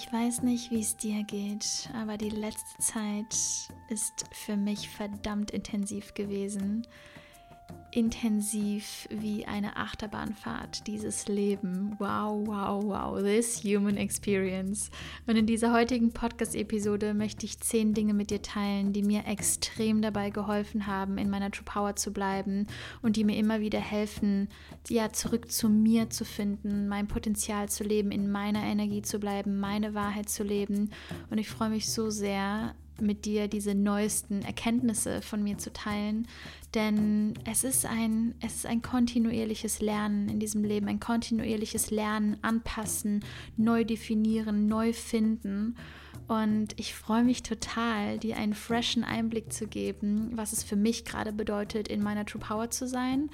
[0.00, 3.34] Ich weiß nicht, wie es dir geht, aber die letzte Zeit
[3.88, 6.86] ist für mich verdammt intensiv gewesen
[7.90, 11.96] intensiv wie eine Achterbahnfahrt, dieses Leben.
[11.98, 14.90] Wow, wow, wow, this human experience.
[15.26, 20.02] Und in dieser heutigen Podcast-Episode möchte ich zehn Dinge mit dir teilen, die mir extrem
[20.02, 22.66] dabei geholfen haben, in meiner True Power zu bleiben
[23.02, 24.48] und die mir immer wieder helfen,
[24.88, 29.60] ja, zurück zu mir zu finden, mein Potenzial zu leben, in meiner Energie zu bleiben,
[29.60, 30.90] meine Wahrheit zu leben.
[31.30, 36.26] Und ich freue mich so sehr, mit dir diese neuesten Erkenntnisse von mir zu teilen.
[36.74, 42.36] Denn es ist ein, es ist ein kontinuierliches Lernen in diesem Leben, ein kontinuierliches Lernen,
[42.42, 43.24] anpassen,
[43.56, 45.76] neu definieren, neu finden.
[46.26, 51.06] Und ich freue mich total, dir einen freshen Einblick zu geben, was es für mich
[51.06, 53.30] gerade bedeutet, in meiner True Power zu sein.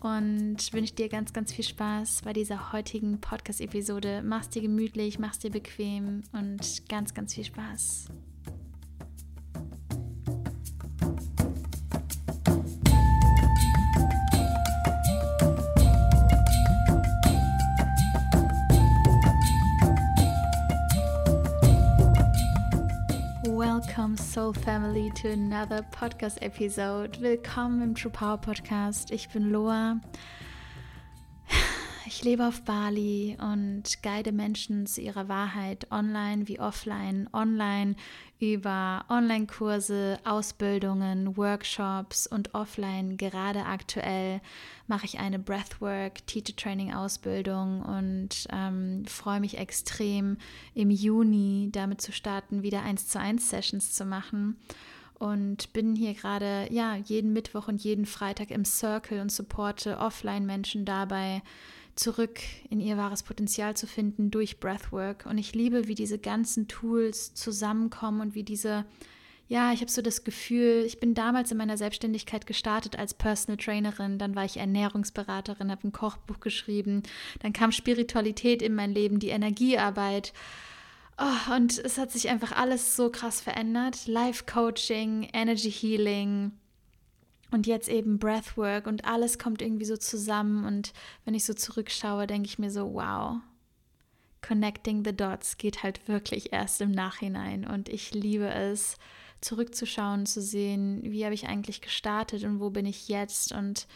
[0.00, 4.22] Und wünsche dir ganz, ganz viel Spaß bei dieser heutigen Podcast-Episode.
[4.22, 8.08] Mach's dir gemütlich, mach's dir bequem und ganz, ganz viel Spaß.
[23.96, 27.20] Welcome Soul Family to another podcast episode.
[27.20, 29.12] Willkommen im True Power Podcast.
[29.12, 30.00] Ich bin Loa.
[32.16, 37.28] Ich lebe auf Bali und guide Menschen zu ihrer Wahrheit online wie offline.
[37.32, 37.96] Online
[38.38, 43.16] über Online-Kurse, Ausbildungen, Workshops und offline.
[43.16, 44.40] Gerade aktuell
[44.86, 50.36] mache ich eine Breathwork Teacher Training Ausbildung und ähm, freue mich extrem
[50.72, 54.56] im Juni damit zu starten, wieder 1 zu 1 Sessions zu machen
[55.14, 60.46] und bin hier gerade ja jeden Mittwoch und jeden Freitag im Circle und supporte offline
[60.46, 61.42] Menschen dabei
[61.96, 62.40] zurück
[62.70, 65.26] in ihr wahres Potenzial zu finden durch Breathwork.
[65.26, 68.84] Und ich liebe, wie diese ganzen Tools zusammenkommen und wie diese,
[69.48, 73.58] ja, ich habe so das Gefühl, ich bin damals in meiner Selbstständigkeit gestartet als Personal
[73.58, 77.02] Trainerin, dann war ich Ernährungsberaterin, habe ein Kochbuch geschrieben,
[77.40, 80.32] dann kam Spiritualität in mein Leben, die Energiearbeit.
[81.16, 84.08] Oh, und es hat sich einfach alles so krass verändert.
[84.08, 86.52] Life Coaching, Energy Healing,
[87.54, 90.64] und jetzt eben Breathwork und alles kommt irgendwie so zusammen.
[90.64, 90.92] Und
[91.24, 93.36] wenn ich so zurückschaue, denke ich mir so, wow,
[94.42, 97.64] Connecting the Dots geht halt wirklich erst im Nachhinein.
[97.64, 98.96] Und ich liebe es,
[99.40, 103.52] zurückzuschauen, zu sehen, wie habe ich eigentlich gestartet und wo bin ich jetzt.
[103.52, 103.86] Und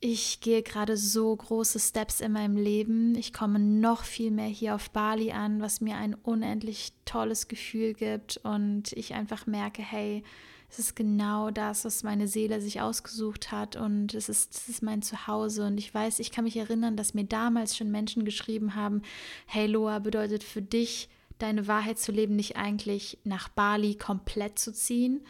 [0.00, 3.14] ich gehe gerade so große Steps in meinem Leben.
[3.14, 7.94] Ich komme noch viel mehr hier auf Bali an, was mir ein unendlich tolles Gefühl
[7.94, 8.38] gibt.
[8.38, 10.24] Und ich einfach merke, hey,
[10.74, 14.82] es ist genau das, was meine Seele sich ausgesucht hat und es ist, es ist
[14.82, 15.64] mein Zuhause.
[15.66, 19.02] Und ich weiß, ich kann mich erinnern, dass mir damals schon Menschen geschrieben haben,
[19.46, 21.08] hey Loa, bedeutet für dich,
[21.38, 25.20] deine Wahrheit zu leben, nicht eigentlich nach Bali komplett zu ziehen?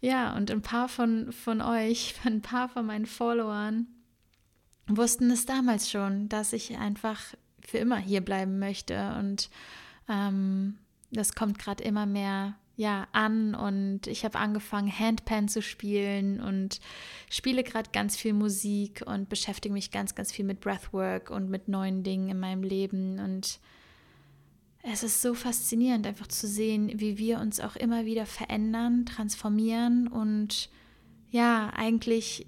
[0.00, 3.88] Ja, und ein paar von, von euch, ein paar von meinen Followern
[4.86, 7.20] wussten es damals schon, dass ich einfach
[7.60, 9.16] für immer hier bleiben möchte.
[9.18, 9.50] Und
[10.08, 10.78] ähm,
[11.10, 16.78] das kommt gerade immer mehr ja an und ich habe angefangen Handpan zu spielen und
[17.28, 21.66] spiele gerade ganz viel Musik und beschäftige mich ganz ganz viel mit Breathwork und mit
[21.66, 23.58] neuen Dingen in meinem Leben und
[24.84, 30.06] es ist so faszinierend einfach zu sehen, wie wir uns auch immer wieder verändern, transformieren
[30.06, 30.70] und
[31.30, 32.46] ja, eigentlich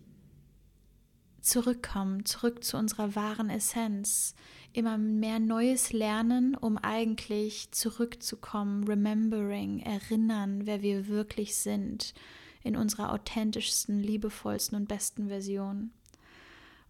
[1.41, 4.35] zurückkommen, zurück zu unserer wahren Essenz,
[4.73, 12.15] immer mehr Neues lernen, um eigentlich zurückzukommen, remembering, erinnern, wer wir wirklich sind,
[12.63, 15.91] in unserer authentischsten, liebevollsten und besten Version.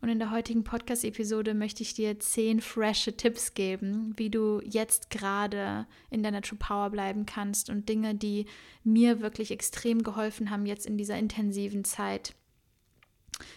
[0.02, 5.10] Und in der heutigen Podcast-Episode möchte ich dir zehn frische Tipps geben, wie du jetzt
[5.10, 8.46] gerade in deiner True Power bleiben kannst und Dinge, die
[8.82, 12.34] mir wirklich extrem geholfen haben jetzt in dieser intensiven Zeit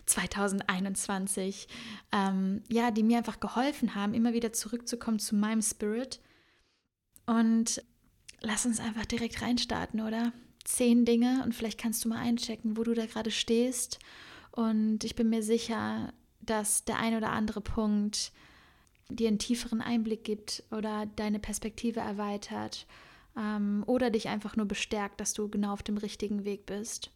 [0.06, 1.68] 2021,
[2.12, 6.20] ähm, ja, die mir einfach geholfen haben, immer wieder zurückzukommen zu meinem Spirit.
[7.26, 7.84] Und
[8.42, 10.34] lass uns einfach direkt reinstarten, oder?
[10.64, 14.00] Zehn Dinge und vielleicht kannst du mal einchecken, wo du da gerade stehst.
[14.52, 18.32] Und ich bin mir sicher, dass der ein oder andere Punkt
[19.10, 22.86] dir einen tieferen Einblick gibt oder deine Perspektive erweitert
[23.38, 27.12] ähm, oder dich einfach nur bestärkt, dass du genau auf dem richtigen Weg bist.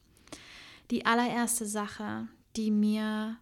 [0.91, 2.27] Die allererste Sache,
[2.57, 3.37] die mir,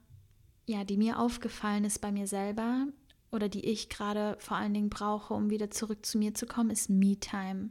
[0.65, 2.87] ja, die mir aufgefallen ist bei mir selber
[3.31, 6.69] oder die ich gerade vor allen Dingen brauche, um wieder zurück zu mir zu kommen,
[6.69, 7.69] ist Me-Time.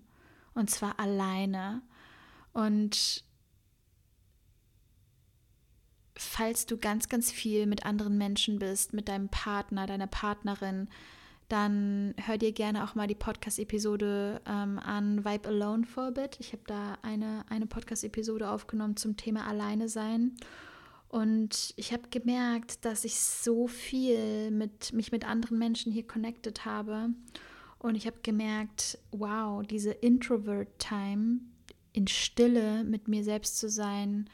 [0.54, 1.82] Und zwar alleine.
[2.52, 3.24] Und
[6.16, 10.88] falls du ganz, ganz viel mit anderen Menschen bist, mit deinem Partner, deiner Partnerin,
[11.48, 16.38] dann hör dir gerne auch mal die Podcast-Episode ähm, an Vibe Alone for a bit.
[16.40, 20.36] Ich habe da eine, eine Podcast-Episode aufgenommen zum Thema Alleine sein.
[21.14, 26.64] Und ich habe gemerkt, dass ich so viel mit mich mit anderen Menschen hier connected
[26.64, 27.10] habe.
[27.78, 31.38] Und ich habe gemerkt, wow, diese Introvert-Time
[31.92, 34.28] in Stille mit mir selbst zu sein,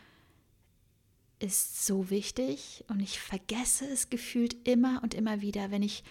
[1.39, 2.83] ist so wichtig.
[2.89, 6.03] Und ich vergesse es gefühlt immer und immer wieder, wenn ich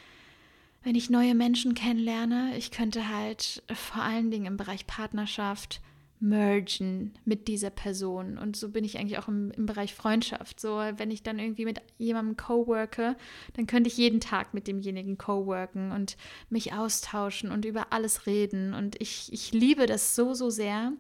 [0.84, 2.56] wenn ich neue Menschen kennenlerne.
[2.58, 5.82] Ich könnte halt vor allen Dingen im Bereich Partnerschaft
[6.22, 8.38] mergen mit dieser Person.
[8.38, 10.60] Und so bin ich eigentlich auch im, im Bereich Freundschaft.
[10.60, 13.16] So, wenn ich dann irgendwie mit jemandem co-worke,
[13.54, 16.18] dann könnte ich jeden Tag mit demjenigen co-worken und
[16.50, 18.74] mich austauschen und über alles reden.
[18.74, 20.92] Und ich, ich liebe das so, so sehr.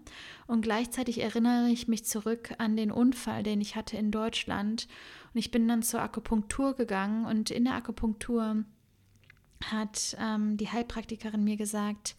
[0.48, 4.88] Und gleichzeitig erinnere ich mich zurück an den Unfall, den ich hatte in Deutschland.
[5.34, 8.64] Und ich bin dann zur Akupunktur gegangen und in der Akupunktur
[9.66, 12.16] hat ähm, die Heilpraktikerin mir gesagt,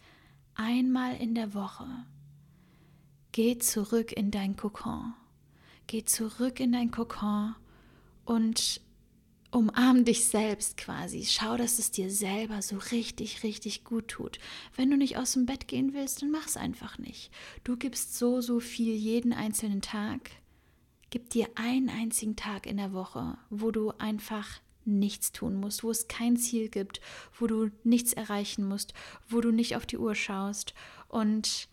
[0.53, 1.87] einmal in der Woche
[3.31, 5.13] Geh zurück in dein Kokon.
[5.87, 7.55] Geh zurück in dein Kokon
[8.25, 8.81] und
[9.51, 11.25] umarm dich selbst quasi.
[11.25, 14.39] Schau, dass es dir selber so richtig, richtig gut tut.
[14.75, 17.31] Wenn du nicht aus dem Bett gehen willst, dann mach es einfach nicht.
[17.63, 20.31] Du gibst so, so viel jeden einzelnen Tag.
[21.09, 25.91] Gib dir einen einzigen Tag in der Woche, wo du einfach nichts tun musst, wo
[25.91, 26.99] es kein Ziel gibt,
[27.37, 28.93] wo du nichts erreichen musst,
[29.29, 30.73] wo du nicht auf die Uhr schaust
[31.07, 31.69] und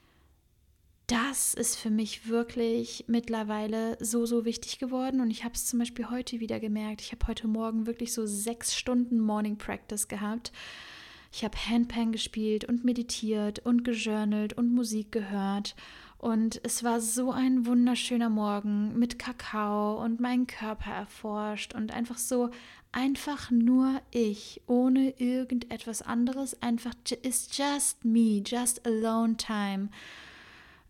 [1.09, 5.23] das ist für mich wirklich mittlerweile so, so wichtig geworden.
[5.23, 7.01] Und ich habe es zum Beispiel heute wieder gemerkt.
[7.01, 10.53] Ich habe heute Morgen wirklich so sechs Stunden Morning Practice gehabt.
[11.33, 15.75] Ich habe Handpan gespielt und meditiert und gejournalt und Musik gehört.
[16.19, 22.19] Und es war so ein wunderschöner Morgen mit Kakao und meinen Körper erforscht und einfach
[22.19, 22.51] so
[22.93, 26.61] einfach nur ich, ohne irgendetwas anderes.
[26.61, 29.89] Einfach, it's just me, just alone time.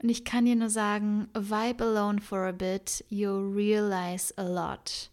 [0.03, 5.11] Und ich kann dir nur sagen, vibe alone for a bit, you'll realize a lot.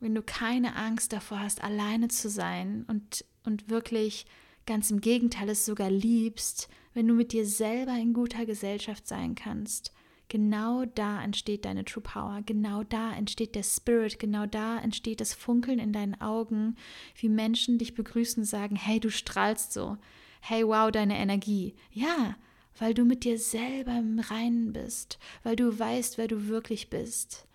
[0.00, 4.26] Wenn du keine Angst davor hast, alleine zu sein und, und wirklich
[4.66, 9.34] ganz im Gegenteil es sogar liebst, wenn du mit dir selber in guter Gesellschaft sein
[9.34, 9.92] kannst,
[10.28, 15.34] genau da entsteht deine True Power, genau da entsteht der Spirit, genau da entsteht das
[15.34, 16.76] Funkeln in deinen Augen,
[17.16, 19.96] wie Menschen dich begrüßen, sagen, hey, du strahlst so,
[20.40, 21.74] hey, wow, deine Energie.
[21.90, 22.36] Ja,
[22.78, 27.46] weil du mit dir selber im Reinen bist, weil du weißt, wer du wirklich bist,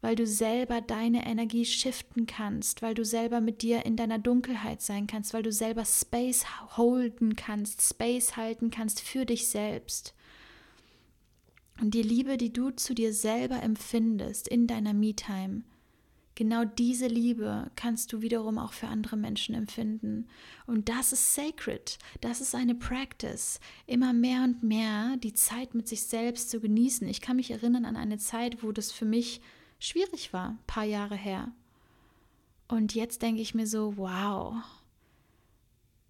[0.00, 4.80] weil du selber deine Energie shiften kannst, weil du selber mit dir in deiner Dunkelheit
[4.80, 6.46] sein kannst, weil du selber Space
[6.76, 10.14] holden kannst, Space halten kannst für dich selbst.
[11.80, 15.62] Und die Liebe, die du zu dir selber empfindest in deiner Me-Time,
[16.40, 20.26] Genau diese Liebe kannst du wiederum auch für andere Menschen empfinden.
[20.66, 21.98] Und das ist sacred.
[22.22, 23.60] Das ist eine Practice.
[23.86, 27.06] Immer mehr und mehr die Zeit mit sich selbst zu genießen.
[27.06, 29.42] Ich kann mich erinnern an eine Zeit, wo das für mich
[29.80, 31.52] schwierig war, ein paar Jahre her.
[32.68, 34.54] Und jetzt denke ich mir so, wow.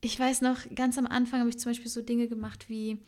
[0.00, 2.98] Ich weiß noch, ganz am Anfang habe ich zum Beispiel so Dinge gemacht wie,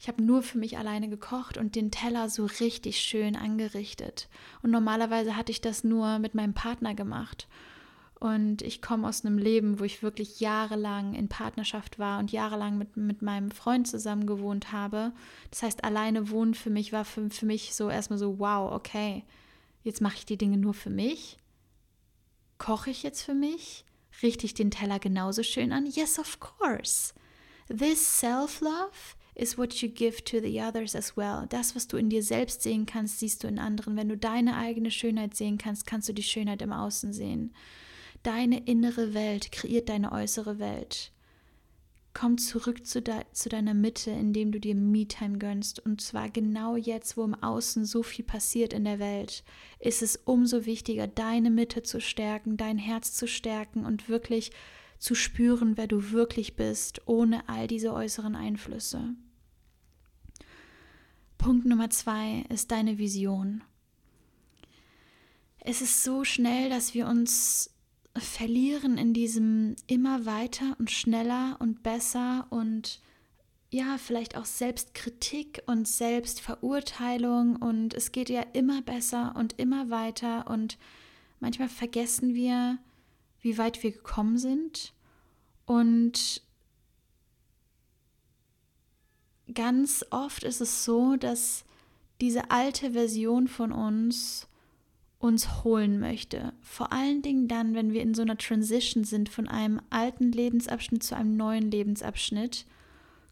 [0.00, 4.30] ich habe nur für mich alleine gekocht und den Teller so richtig schön angerichtet.
[4.62, 7.46] Und normalerweise hatte ich das nur mit meinem Partner gemacht.
[8.18, 12.78] Und ich komme aus einem Leben, wo ich wirklich jahrelang in Partnerschaft war und jahrelang
[12.78, 15.12] mit, mit meinem Freund zusammen gewohnt habe.
[15.50, 19.22] Das heißt, alleine wohnen für mich war für, für mich so erstmal so, wow, okay,
[19.82, 21.36] jetzt mache ich die Dinge nur für mich.
[22.56, 23.84] Koche ich jetzt für mich?
[24.22, 25.84] Richte ich den Teller genauso schön an?
[25.84, 27.12] Yes, of course.
[27.68, 31.46] This self-love is what you give to the others as well.
[31.48, 33.96] Das, was du in dir selbst sehen kannst, siehst du in anderen.
[33.96, 37.54] Wenn du deine eigene Schönheit sehen kannst, kannst du die Schönheit im Außen sehen.
[38.22, 41.12] Deine innere Welt kreiert deine äußere Welt.
[42.12, 45.78] Komm zurück zu, de zu deiner Mitte, indem du dir Me-Time gönnst.
[45.78, 49.44] Und zwar genau jetzt, wo im Außen so viel passiert in der Welt,
[49.78, 54.50] ist es umso wichtiger, deine Mitte zu stärken, dein Herz zu stärken und wirklich
[55.00, 59.14] zu spüren, wer du wirklich bist, ohne all diese äußeren Einflüsse.
[61.38, 63.64] Punkt Nummer zwei ist deine Vision.
[65.58, 67.70] Es ist so schnell, dass wir uns
[68.16, 73.00] verlieren in diesem immer weiter und schneller und besser und
[73.70, 80.48] ja, vielleicht auch Selbstkritik und Selbstverurteilung und es geht ja immer besser und immer weiter
[80.48, 80.76] und
[81.38, 82.78] manchmal vergessen wir,
[83.40, 84.92] wie weit wir gekommen sind
[85.66, 86.42] und
[89.54, 91.64] ganz oft ist es so, dass
[92.20, 94.46] diese alte Version von uns
[95.18, 96.54] uns holen möchte.
[96.62, 101.02] Vor allen Dingen dann, wenn wir in so einer Transition sind von einem alten Lebensabschnitt
[101.02, 102.64] zu einem neuen Lebensabschnitt,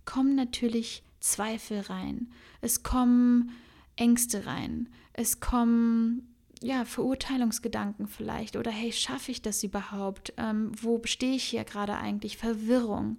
[0.05, 2.31] kommen natürlich Zweifel rein.
[2.61, 3.53] Es kommen
[3.97, 4.91] Ängste rein.
[5.15, 10.33] Es kommen ja, Verurteilungsgedanken vielleicht oder hey, schaffe ich das überhaupt?
[10.37, 12.37] Ähm, wo stehe ich hier gerade eigentlich?
[12.37, 13.19] Verwirrung.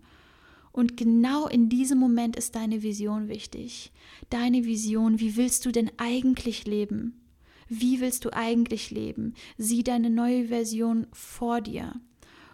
[0.72, 3.92] Und genau in diesem Moment ist deine Vision wichtig.
[4.30, 7.22] Deine Vision, wie willst du denn eigentlich leben?
[7.68, 9.34] Wie willst du eigentlich leben?
[9.58, 11.94] Sieh deine neue Version vor dir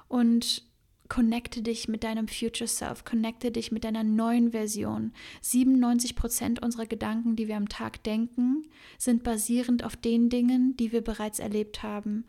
[0.07, 0.63] und
[1.09, 5.13] connecte dich mit deinem Future Self, connecte dich mit deiner neuen Version.
[5.41, 8.63] 97 Prozent unserer Gedanken, die wir am Tag denken,
[8.97, 12.25] sind basierend auf den Dingen, die wir bereits erlebt haben.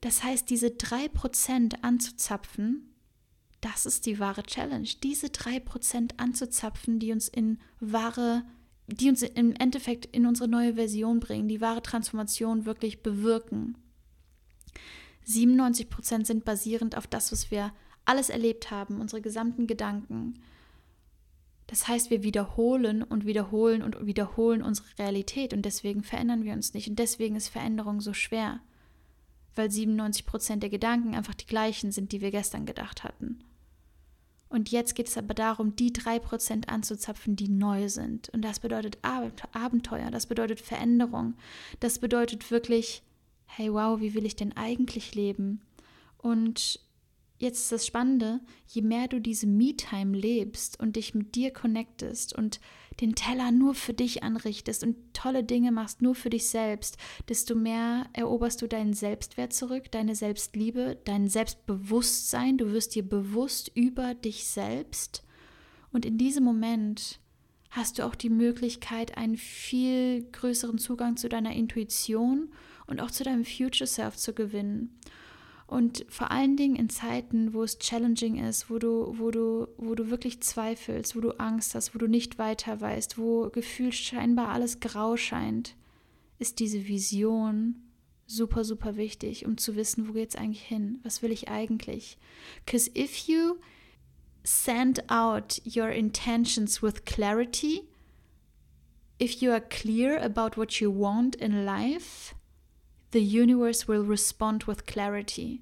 [0.00, 2.88] Das heißt, diese drei Prozent anzuzapfen,
[3.60, 4.88] das ist die wahre Challenge.
[5.02, 8.44] Diese drei Prozent anzuzapfen, die uns in wahre,
[8.86, 13.76] die uns im Endeffekt in unsere neue Version bringen, die wahre Transformation wirklich bewirken.
[15.24, 17.72] 97 Prozent sind basierend auf das, was wir
[18.08, 20.34] alles erlebt haben, unsere gesamten Gedanken.
[21.66, 26.72] Das heißt, wir wiederholen und wiederholen und wiederholen unsere Realität und deswegen verändern wir uns
[26.72, 26.88] nicht.
[26.88, 28.60] Und deswegen ist Veränderung so schwer,
[29.54, 33.44] weil 97 Prozent der Gedanken einfach die gleichen sind, die wir gestern gedacht hatten.
[34.48, 38.30] Und jetzt geht es aber darum, die drei Prozent anzuzapfen, die neu sind.
[38.30, 41.34] Und das bedeutet Abenteuer, das bedeutet Veränderung,
[41.80, 43.02] das bedeutet wirklich,
[43.44, 45.60] hey wow, wie will ich denn eigentlich leben?
[46.16, 46.80] Und
[47.38, 52.34] jetzt ist das Spannende, je mehr du diese Me-Time lebst und dich mit dir connectest
[52.34, 52.60] und
[53.00, 56.96] den Teller nur für dich anrichtest und tolle Dinge machst nur für dich selbst,
[57.28, 62.58] desto mehr eroberst du deinen Selbstwert zurück, deine Selbstliebe, dein Selbstbewusstsein.
[62.58, 65.24] Du wirst dir bewusst über dich selbst.
[65.92, 67.20] Und in diesem Moment
[67.70, 72.52] hast du auch die Möglichkeit, einen viel größeren Zugang zu deiner Intuition
[72.86, 74.98] und auch zu deinem Future Self zu gewinnen.
[75.68, 79.94] Und vor allen Dingen in Zeiten, wo es challenging ist, wo du, wo du, wo
[79.94, 84.48] du wirklich zweifelst, wo du Angst hast, wo du nicht weiter weißt, wo gefühlt scheinbar
[84.48, 85.76] alles grau scheint,
[86.38, 87.82] ist diese Vision
[88.26, 91.00] super, super wichtig, um zu wissen, wo geht es eigentlich hin?
[91.02, 92.16] Was will ich eigentlich?
[92.64, 93.58] Because if you
[94.44, 97.82] send out your intentions with clarity,
[99.20, 102.34] if you are clear about what you want in life,
[103.12, 105.60] the universe will respond with clarity.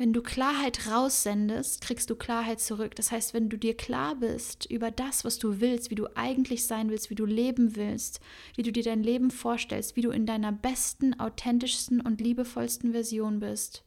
[0.00, 2.94] Wenn du Klarheit raussendest, kriegst du Klarheit zurück.
[2.94, 6.66] Das heißt, wenn du dir klar bist über das, was du willst, wie du eigentlich
[6.66, 8.20] sein willst, wie du leben willst,
[8.56, 13.40] wie du dir dein Leben vorstellst, wie du in deiner besten, authentischsten und liebevollsten Version
[13.40, 13.84] bist,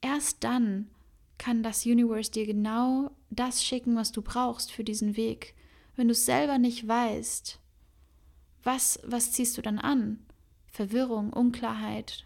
[0.00, 0.90] erst dann
[1.38, 5.54] kann das Universe dir genau das schicken, was du brauchst für diesen Weg.
[5.94, 7.60] Wenn du es selber nicht weißt,
[8.64, 10.18] was, was ziehst du dann an?
[10.70, 12.24] Verwirrung, Unklarheit.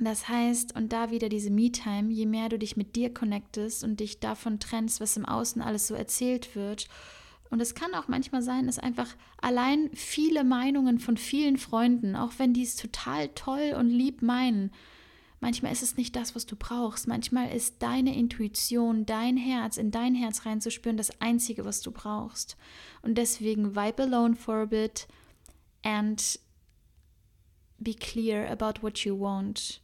[0.00, 3.98] Das heißt, und da wieder diese Me-Time, je mehr du dich mit dir connectest und
[4.00, 6.88] dich davon trennst, was im Außen alles so erzählt wird,
[7.50, 9.08] und es kann auch manchmal sein, dass einfach
[9.40, 14.70] allein viele Meinungen von vielen Freunden, auch wenn die es total toll und lieb meinen,
[15.40, 17.08] manchmal ist es nicht das, was du brauchst.
[17.08, 22.56] Manchmal ist deine Intuition, dein Herz, in dein Herz reinzuspüren, das Einzige, was du brauchst.
[23.02, 25.08] Und deswegen vibe alone for a bit
[25.82, 26.38] and
[27.78, 29.80] Be clear about what you want.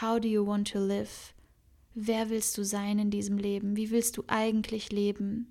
[0.00, 1.34] How do you want to live?
[1.94, 3.76] Wer willst du sein in diesem Leben?
[3.76, 5.46] Wie willst du eigentlich leben?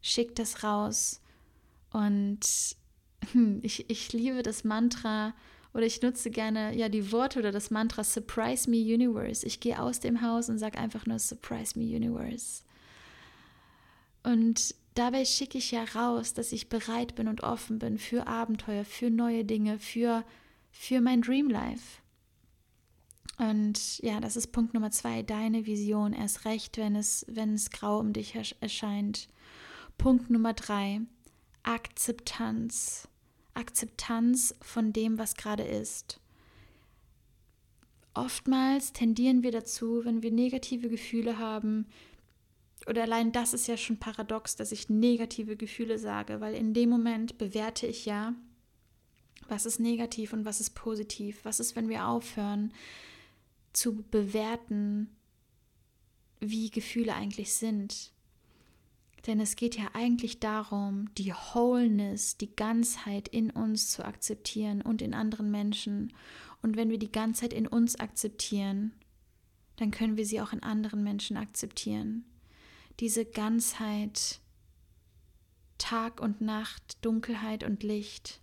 [0.00, 1.20] Schick das raus.
[1.92, 2.40] Und
[3.32, 5.34] hm, ich, ich liebe das Mantra
[5.72, 9.46] oder ich nutze gerne ja die Worte oder das Mantra Surprise Me Universe.
[9.46, 12.62] Ich gehe aus dem Haus und sage einfach nur Surprise Me Universe.
[14.22, 18.84] Und dabei schicke ich ja raus, dass ich bereit bin und offen bin für Abenteuer,
[18.84, 20.24] für neue Dinge, für
[20.74, 22.02] für mein Dream Life.
[23.38, 27.70] Und ja, das ist Punkt Nummer zwei, deine Vision, erst recht, wenn es, wenn es
[27.70, 29.28] grau um dich erscheint.
[29.96, 31.00] Punkt Nummer drei,
[31.62, 33.08] Akzeptanz.
[33.54, 36.20] Akzeptanz von dem, was gerade ist.
[38.12, 41.86] Oftmals tendieren wir dazu, wenn wir negative Gefühle haben,
[42.86, 46.90] oder allein das ist ja schon paradox, dass ich negative Gefühle sage, weil in dem
[46.90, 48.34] Moment bewerte ich ja
[49.48, 51.40] was ist negativ und was ist positiv?
[51.44, 52.72] Was ist, wenn wir aufhören
[53.72, 55.08] zu bewerten,
[56.40, 58.12] wie Gefühle eigentlich sind?
[59.26, 65.00] Denn es geht ja eigentlich darum, die Wholeness, die Ganzheit in uns zu akzeptieren und
[65.00, 66.12] in anderen Menschen.
[66.62, 68.92] Und wenn wir die Ganzheit in uns akzeptieren,
[69.76, 72.24] dann können wir sie auch in anderen Menschen akzeptieren.
[73.00, 74.40] Diese Ganzheit,
[75.78, 78.40] Tag und Nacht, Dunkelheit und Licht,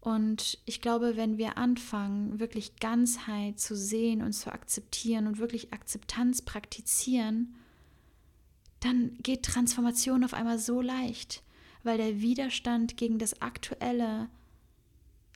[0.00, 5.72] Und ich glaube, wenn wir anfangen, wirklich Ganzheit zu sehen und zu akzeptieren und wirklich
[5.72, 7.54] Akzeptanz praktizieren,
[8.80, 11.42] dann geht Transformation auf einmal so leicht,
[11.82, 14.30] weil der Widerstand gegen das Aktuelle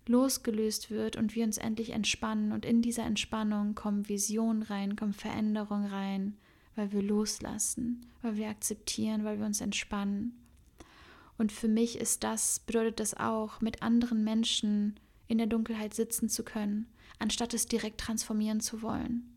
[0.06, 2.52] losgelöst wird und wir uns endlich entspannen.
[2.52, 6.37] Und in dieser Entspannung kommen Visionen rein, kommen Veränderungen rein,
[6.75, 10.35] weil wir loslassen, weil wir akzeptieren, weil wir uns entspannen.
[11.36, 16.28] Und für mich ist das, bedeutet das auch, mit anderen Menschen in der Dunkelheit sitzen
[16.28, 16.86] zu können,
[17.18, 19.34] anstatt es direkt transformieren zu wollen.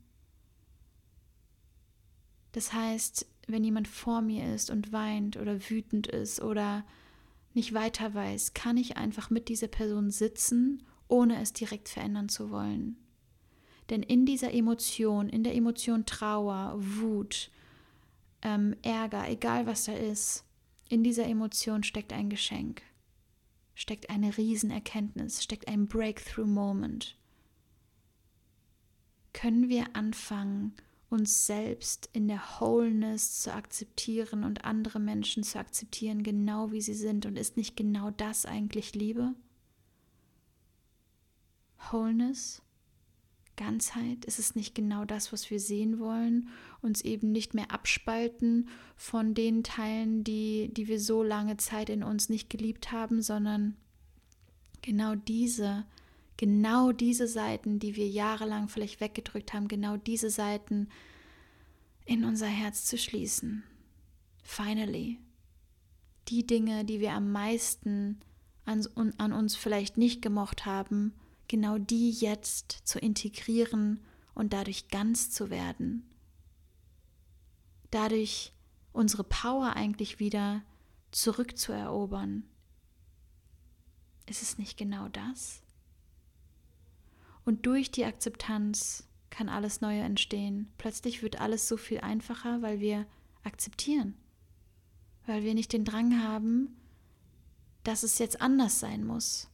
[2.52, 6.86] Das heißt, wenn jemand vor mir ist und weint oder wütend ist oder
[7.54, 12.52] nicht weiter weiß, kann ich einfach mit dieser Person sitzen, ohne es direkt verändern zu
[12.52, 12.98] wollen.
[13.90, 17.50] Denn in dieser Emotion, in der Emotion Trauer, Wut,
[18.42, 20.44] ähm, Ärger, egal was da ist,
[20.90, 22.82] in dieser Emotion steckt ein Geschenk,
[23.76, 27.18] steckt eine Riesenerkenntnis, steckt ein Breakthrough-Moment.
[29.34, 30.74] Können wir anfangen,
[31.10, 36.94] uns selbst in der Wholeness zu akzeptieren und andere Menschen zu akzeptieren, genau wie sie
[36.94, 37.26] sind?
[37.26, 39.34] Und ist nicht genau das eigentlich Liebe?
[41.92, 42.62] Wholeness?
[43.58, 44.24] Ganzheit?
[44.26, 46.48] Ist es nicht genau das, was wir sehen wollen?
[46.82, 52.04] Uns eben nicht mehr abspalten von den Teilen, die, die wir so lange Zeit in
[52.04, 53.76] uns nicht geliebt haben, sondern
[54.82, 55.86] genau diese,
[56.38, 60.88] genau diese Seiten, die wir jahrelang vielleicht weggedrückt haben, genau diese Seiten
[62.06, 63.64] in unser Herz zu schließen.
[64.44, 65.20] Finally.
[66.30, 68.20] Die Dinge, die wir am meisten
[68.66, 68.86] an,
[69.18, 71.14] an uns vielleicht nicht gemocht haben,
[71.48, 76.10] genau die jetzt zu integrieren und dadurch ganz zu werden.
[77.92, 78.54] Dadurch
[78.92, 80.64] unsere Power eigentlich wieder
[81.12, 82.44] zurückzuerobern.
[84.26, 85.62] Ist es nicht genau das?
[87.46, 90.72] Und durch die Akzeptanz kann alles Neue entstehen.
[90.78, 93.06] Plötzlich wird alles so viel einfacher, weil wir
[93.44, 94.16] akzeptieren.
[95.26, 96.76] Weil wir nicht den Drang haben,
[97.84, 99.50] dass es jetzt anders sein muss.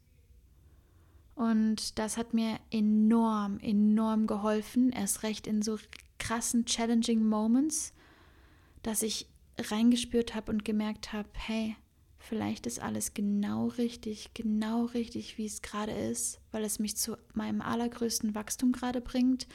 [1.36, 5.78] Und das hat mir enorm, enorm geholfen, erst recht in so
[6.20, 7.94] krassen, challenging Moments,
[8.84, 11.76] dass ich reingespürt habe und gemerkt habe, hey,
[12.20, 17.18] vielleicht ist alles genau richtig, genau richtig, wie es gerade ist, weil es mich zu
[17.34, 19.48] meinem allergrößten Wachstum gerade bringt,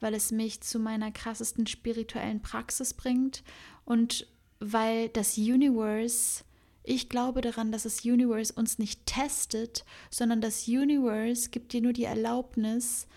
[0.00, 3.42] weil es mich zu meiner krassesten spirituellen Praxis bringt
[3.84, 4.26] und
[4.58, 6.44] weil das Universe
[6.86, 11.92] ich glaube daran, dass das Universe uns nicht testet, sondern das Universe gibt dir nur
[11.92, 13.08] die Erlaubnis,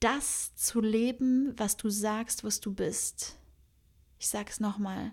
[0.00, 3.36] das zu leben, was du sagst, was du bist.
[4.18, 5.12] Ich sage es nochmal.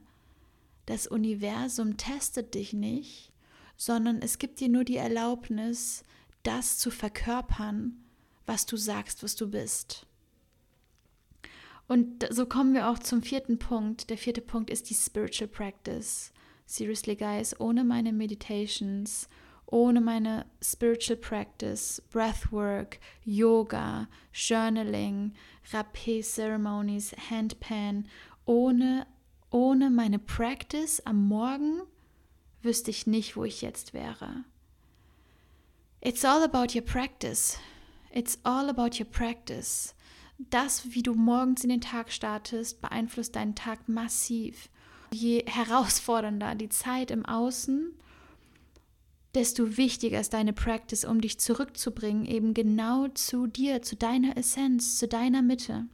[0.85, 3.31] Das Universum testet dich nicht,
[3.75, 6.03] sondern es gibt dir nur die Erlaubnis,
[6.43, 8.03] das zu verkörpern,
[8.45, 10.07] was du sagst, was du bist.
[11.87, 14.09] Und so kommen wir auch zum vierten Punkt.
[14.09, 16.31] Der vierte Punkt ist die Spiritual Practice.
[16.71, 19.27] Seriously, guys, ohne meine Meditations,
[19.65, 25.33] ohne meine Spiritual Practice, Breathwork, Yoga, Journaling,
[25.73, 28.07] Rapé Ceremonies, Handpan,
[28.45, 29.05] ohne,
[29.49, 31.81] ohne meine Practice am Morgen
[32.61, 34.45] wüsste ich nicht, wo ich jetzt wäre.
[35.99, 37.57] It's all about your practice.
[38.13, 39.93] It's all about your practice.
[40.37, 44.69] Das, wie du morgens in den Tag startest, beeinflusst deinen Tag massiv
[45.13, 47.93] je herausfordernder die Zeit im Außen,
[49.33, 54.97] desto wichtiger ist deine Practice, um dich zurückzubringen, eben genau zu dir, zu deiner Essenz,
[54.97, 55.85] zu deiner Mitte.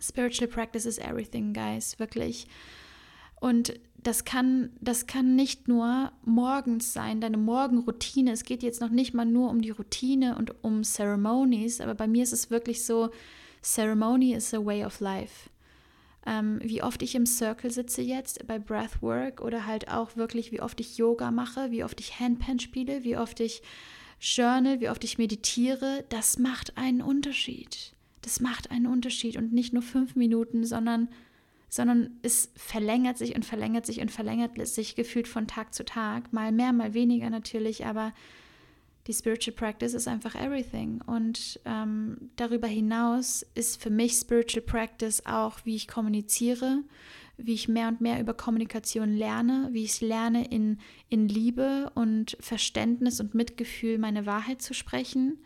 [0.00, 2.46] Spiritual Practice is everything, guys, wirklich.
[3.40, 8.32] Und das kann, das kann nicht nur morgens sein, deine Morgenroutine.
[8.32, 12.06] Es geht jetzt noch nicht mal nur um die Routine und um Ceremonies, aber bei
[12.06, 13.10] mir ist es wirklich so,
[13.62, 15.50] Ceremony is a way of life
[16.28, 20.60] ähm, wie oft ich im Circle sitze jetzt bei Breathwork oder halt auch wirklich, wie
[20.60, 23.62] oft ich Yoga mache, wie oft ich Handpan spiele, wie oft ich
[24.20, 27.94] journal, wie oft ich meditiere, das macht einen Unterschied.
[28.20, 31.08] Das macht einen Unterschied und nicht nur fünf Minuten, sondern,
[31.70, 36.32] sondern es verlängert sich und verlängert sich und verlängert sich gefühlt von Tag zu Tag.
[36.32, 38.12] Mal mehr, mal weniger natürlich, aber
[39.08, 41.00] die Spiritual Practice ist einfach everything.
[41.06, 46.84] Und ähm, darüber hinaus ist für mich Spiritual Practice auch, wie ich kommuniziere,
[47.38, 52.36] wie ich mehr und mehr über Kommunikation lerne, wie ich lerne, in, in Liebe und
[52.38, 55.38] Verständnis und Mitgefühl meine Wahrheit zu sprechen,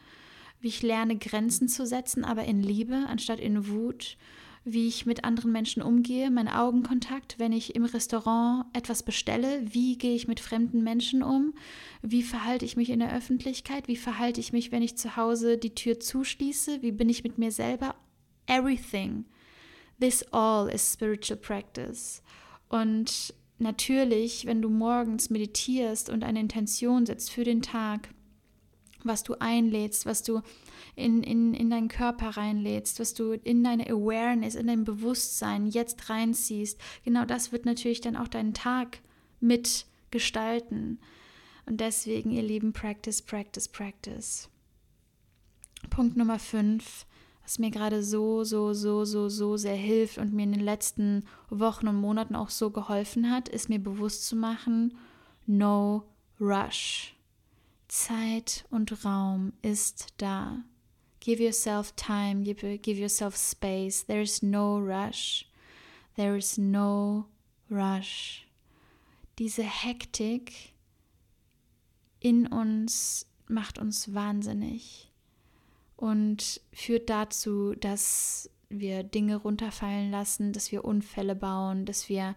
[0.61, 4.17] wie ich lerne, Grenzen zu setzen, aber in Liebe anstatt in Wut,
[4.65, 9.99] wie ich mit anderen Menschen umgehe, mein Augenkontakt, wenn ich im Restaurant etwas bestelle, wie
[9.99, 11.55] gehe ich mit fremden Menschen um,
[12.01, 15.59] wie verhalte ich mich in der Öffentlichkeit, wie verhalte ich mich, wenn ich zu Hause
[15.59, 17.97] die Tür zuschließe, wie bin ich mit mir selber,
[18.47, 19.25] everything.
[20.01, 22.23] This all is spiritual practice.
[22.69, 28.09] Und natürlich, wenn du morgens meditierst und eine Intention setzt für den Tag,
[29.07, 30.43] was du einlädst, was du
[30.97, 36.11] in, in, in deinen Körper reinlädst, was du in deine Awareness, in dein Bewusstsein jetzt
[36.11, 38.99] reinziehst, genau das wird natürlich dann auch deinen Tag
[39.41, 40.99] mitgestalten.
[41.67, 44.49] Und deswegen, ihr Lieben, Practice, Practice, Practice.
[45.91, 47.07] Punkt Nummer 5,
[47.43, 51.25] was mir gerade so, so, so, so, so sehr hilft und mir in den letzten
[51.51, 54.97] Wochen und Monaten auch so geholfen hat, ist mir bewusst zu machen,
[55.47, 56.05] no
[56.41, 57.12] rush.
[57.93, 60.65] Zeit und Raum ist da.
[61.21, 64.07] Give yourself time, give, give yourself space.
[64.07, 65.47] There is no rush.
[66.17, 67.27] There is no
[67.71, 68.47] rush.
[69.39, 70.73] Diese Hektik
[72.19, 75.11] in uns macht uns wahnsinnig
[75.97, 82.37] und führt dazu, dass wir Dinge runterfallen lassen, dass wir Unfälle bauen, dass wir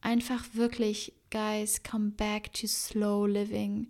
[0.00, 3.88] einfach wirklich, guys, come back to slow living.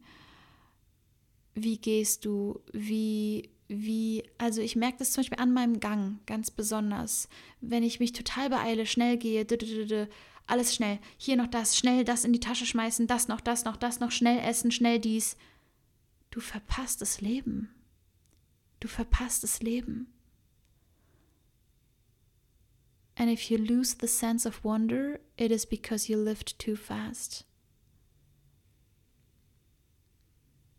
[1.62, 2.60] Wie gehst du?
[2.72, 7.28] Wie wie, also ich merke das zum Beispiel an meinem Gang ganz besonders.
[7.60, 9.46] Wenn ich mich total beeile, schnell gehe,
[10.46, 13.76] alles schnell, hier noch das, schnell das in die Tasche schmeißen, das noch, das noch,
[13.76, 15.36] das noch, schnell essen, schnell dies.
[16.30, 17.68] Du verpasst das Leben.
[18.80, 20.14] Du verpasst das Leben.
[23.16, 27.44] And if you lose the sense of wonder, it is because you lived too fast.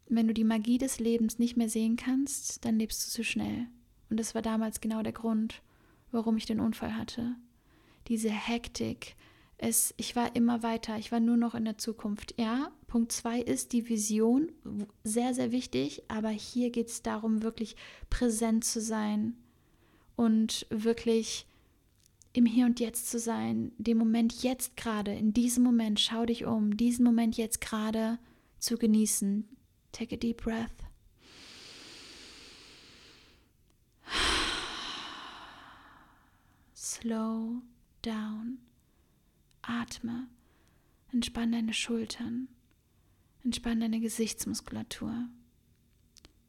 [0.10, 3.68] Wenn du die Magie des Lebens nicht mehr sehen kannst, dann lebst du zu schnell.
[4.10, 5.62] Und das war damals genau der Grund,
[6.12, 7.36] warum ich den Unfall hatte.
[8.08, 9.16] Diese Hektik.
[9.58, 12.34] Es, ich war immer weiter, ich war nur noch in der Zukunft.
[12.40, 14.52] Ja, Punkt zwei ist die Vision,
[15.04, 17.76] sehr, sehr wichtig, aber hier geht es darum, wirklich
[18.10, 19.36] präsent zu sein
[20.16, 21.46] und wirklich
[22.34, 26.46] im Hier und Jetzt zu sein, dem Moment jetzt gerade, in diesem Moment, schau dich
[26.46, 28.18] um, diesen Moment jetzt gerade
[28.60, 29.48] zu genießen,
[29.92, 30.84] Take a deep breath.
[36.74, 37.62] Slow
[38.02, 38.60] down.
[39.62, 40.28] Atme.
[41.12, 42.50] Entspann deine Schultern.
[43.44, 45.30] Entspann deine Gesichtsmuskulatur.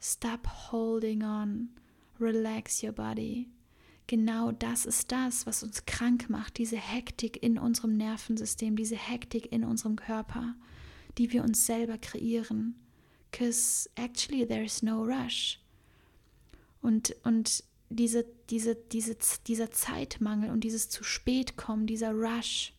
[0.00, 1.70] Stop holding on.
[2.18, 3.48] Relax your body.
[4.07, 9.53] Genau das ist das, was uns krank macht, diese Hektik in unserem Nervensystem, diese Hektik
[9.53, 10.57] in unserem Körper,
[11.16, 12.74] die wir uns selber kreieren
[13.31, 15.61] because actually there is no rush.
[16.83, 19.16] Und, und diese, diese, diese,
[19.47, 22.73] dieser Zeitmangel und dieses zu spät kommen, dieser Rush,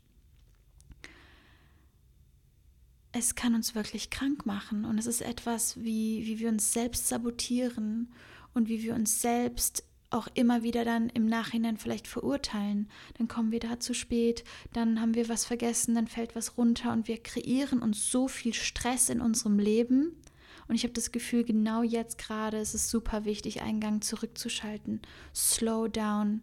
[3.12, 4.86] es kann uns wirklich krank machen.
[4.86, 8.12] Und es ist etwas, wie, wie wir uns selbst sabotieren
[8.54, 12.90] und wie wir uns selbst auch immer wieder dann im Nachhinein vielleicht verurteilen.
[13.18, 16.92] Dann kommen wir da zu spät, dann haben wir was vergessen, dann fällt was runter
[16.92, 20.21] und wir kreieren uns so viel Stress in unserem Leben,
[20.67, 25.02] und ich habe das Gefühl, genau jetzt gerade ist es super wichtig, einen Gang zurückzuschalten.
[25.36, 26.41] Slow down.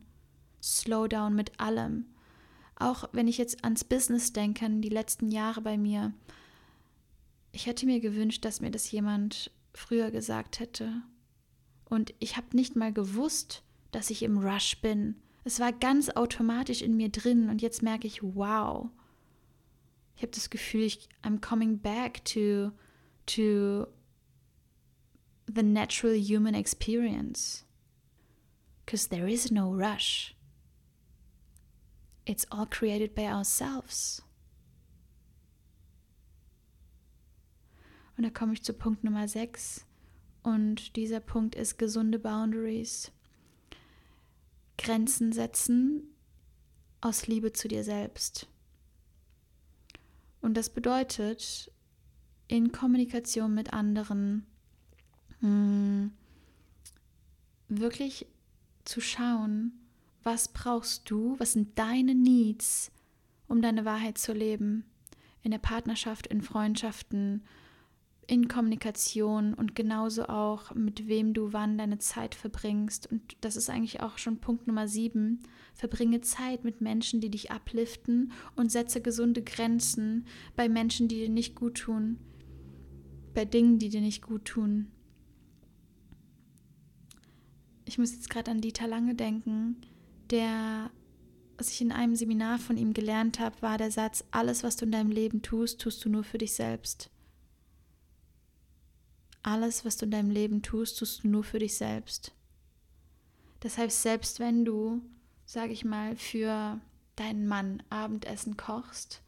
[0.62, 2.07] Slow down mit allem.
[2.76, 6.12] Auch wenn ich jetzt ans Business denke, an die letzten Jahre bei mir.
[7.52, 11.02] Ich hätte mir gewünscht, dass mir das jemand früher gesagt hätte.
[11.85, 15.16] Und ich habe nicht mal gewusst, dass ich im Rush bin.
[15.44, 18.90] Es war ganz automatisch in mir drin und jetzt merke ich, wow.
[20.16, 22.72] Ich habe das Gefühl, ich I'm coming back to
[23.26, 23.87] to
[25.54, 27.64] the natural human experience.
[28.84, 30.34] Because there is no rush.
[32.26, 34.22] It's all created by ourselves.
[38.16, 39.84] Und da komme ich zu Punkt Nummer 6.
[40.42, 43.12] Und dieser Punkt ist gesunde Boundaries.
[44.76, 46.02] Grenzen setzen
[47.00, 48.48] aus Liebe zu dir selbst.
[50.40, 51.70] Und das bedeutet,
[52.48, 54.46] in Kommunikation mit anderen
[55.40, 56.12] mh, hm,
[57.68, 58.27] wirklich
[58.85, 59.72] zu schauen,
[60.22, 62.90] was brauchst du, was sind deine Needs,
[63.46, 64.85] um deine Wahrheit zu leben.
[65.42, 67.44] In der Partnerschaft, in Freundschaften,
[68.27, 73.11] in Kommunikation und genauso auch, mit wem du wann deine Zeit verbringst.
[73.11, 75.40] Und das ist eigentlich auch schon Punkt Nummer sieben.
[75.72, 81.31] Verbringe Zeit mit Menschen, die dich upliften und setze gesunde Grenzen bei Menschen, die dir
[81.31, 82.18] nicht gut tun,
[83.33, 84.90] bei Dingen, die dir nicht gut tun
[87.88, 89.81] ich muss jetzt gerade an Dieter Lange denken,
[90.31, 90.90] der
[91.59, 94.85] was ich in einem Seminar von ihm gelernt habe, war der Satz, alles, was du
[94.85, 97.11] in deinem Leben tust, tust du nur für dich selbst.
[99.42, 102.33] Alles, was du in deinem Leben tust, tust du nur für dich selbst.
[103.61, 105.03] Das heißt, selbst wenn du,
[105.46, 106.81] sage ich mal, für
[107.16, 109.20] deinen Mann Abendessen kochst,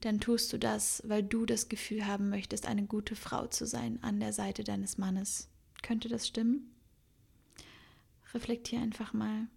[0.00, 4.02] dann tust du das, weil du das Gefühl haben möchtest, eine gute Frau zu sein
[4.02, 5.48] an der Seite deines Mannes.
[5.82, 6.71] Könnte das stimmen?
[8.34, 9.48] Reflektier einfach mal.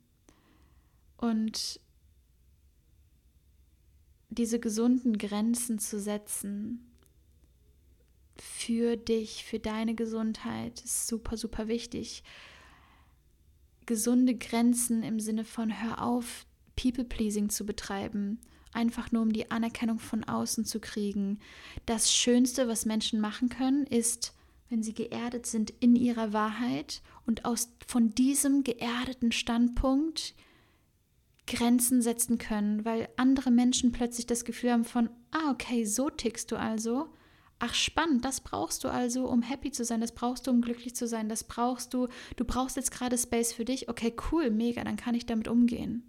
[1.18, 1.80] Und
[4.30, 6.92] diese gesunden Grenzen zu setzen
[8.38, 12.24] für dich, für deine Gesundheit, ist super, super wichtig.
[13.86, 18.40] Gesunde Grenzen im Sinne von hör auf, People-Pleasing zu betreiben,
[18.74, 21.40] einfach nur um die Anerkennung von außen zu kriegen.
[21.86, 24.35] Das Schönste, was Menschen machen können, ist,
[24.69, 30.34] wenn sie geerdet sind in ihrer Wahrheit und aus von diesem geerdeten Standpunkt
[31.47, 36.51] Grenzen setzen können, weil andere Menschen plötzlich das Gefühl haben von, ah, okay, so tickst
[36.51, 37.08] du also.
[37.60, 40.95] Ach, spannend, das brauchst du also, um happy zu sein, das brauchst du, um glücklich
[40.95, 43.88] zu sein, das brauchst du, du brauchst jetzt gerade Space für dich.
[43.88, 46.04] Okay, cool, mega, dann kann ich damit umgehen.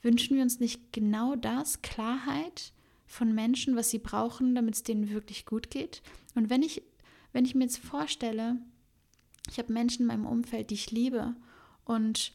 [0.00, 2.72] Wünschen wir uns nicht genau das, Klarheit
[3.04, 6.02] von Menschen, was sie brauchen, damit es denen wirklich gut geht?
[6.34, 6.82] Und wenn ich,
[7.32, 8.56] wenn ich mir jetzt vorstelle,
[9.50, 11.34] ich habe Menschen in meinem Umfeld, die ich liebe
[11.84, 12.32] und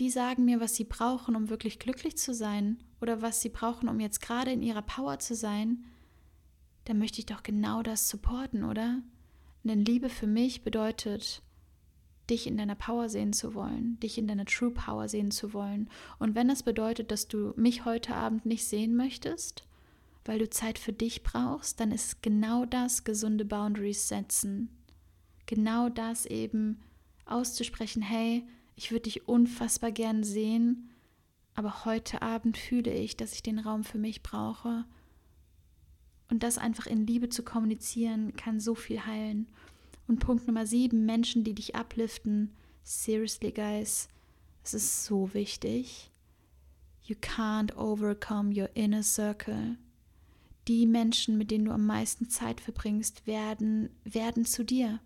[0.00, 3.88] die sagen mir, was sie brauchen, um wirklich glücklich zu sein oder was sie brauchen,
[3.88, 5.84] um jetzt gerade in ihrer Power zu sein,
[6.84, 9.02] dann möchte ich doch genau das supporten, oder?
[9.62, 11.42] Denn Liebe für mich bedeutet,
[12.28, 15.88] dich in deiner Power sehen zu wollen, dich in deiner True Power sehen zu wollen.
[16.18, 19.66] Und wenn das bedeutet, dass du mich heute Abend nicht sehen möchtest,
[20.24, 24.70] weil du Zeit für dich brauchst, dann ist genau das gesunde Boundaries setzen.
[25.46, 26.80] Genau das eben
[27.26, 30.90] auszusprechen, hey, ich würde dich unfassbar gern sehen,
[31.54, 34.84] aber heute Abend fühle ich, dass ich den Raum für mich brauche.
[36.30, 39.46] Und das einfach in Liebe zu kommunizieren, kann so viel heilen.
[40.08, 42.54] Und Punkt Nummer sieben, Menschen, die dich upliften.
[42.82, 44.08] Seriously, guys,
[44.64, 46.10] es ist so wichtig.
[47.02, 49.76] You can't overcome your inner circle.
[50.68, 55.00] Die Menschen, mit denen du am meisten Zeit verbringst, werden, werden zu dir.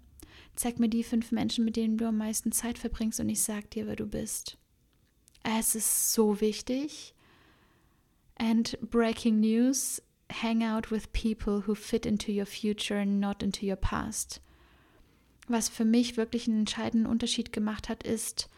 [0.54, 3.70] Zeig mir die fünf Menschen, mit denen du am meisten Zeit verbringst und ich sag
[3.70, 4.58] dir, wer du bist.
[5.42, 7.14] Es ist so wichtig.
[8.36, 13.66] And breaking news, hang out with people who fit into your future and not into
[13.66, 14.40] your past.
[15.48, 18.48] Was für mich wirklich einen entscheidenden Unterschied gemacht hat, ist,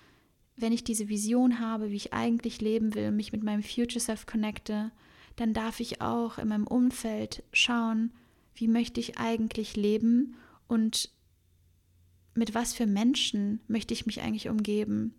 [0.56, 4.26] wenn ich diese Vision habe, wie ich eigentlich leben will, mich mit meinem Future Self
[4.26, 4.90] connecte,
[5.40, 8.12] dann darf ich auch in meinem Umfeld schauen,
[8.54, 10.34] wie möchte ich eigentlich leben
[10.68, 11.08] und
[12.34, 15.14] mit was für Menschen möchte ich mich eigentlich umgeben?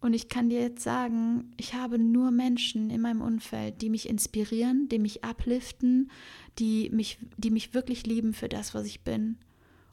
[0.00, 4.06] Und ich kann dir jetzt sagen, ich habe nur Menschen in meinem Umfeld, die mich
[4.10, 6.10] inspirieren, die mich upliften,
[6.58, 9.38] die mich, die mich wirklich lieben für das, was ich bin.